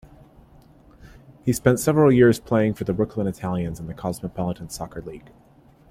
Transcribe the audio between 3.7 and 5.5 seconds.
in the Cosmopolitan Soccer League.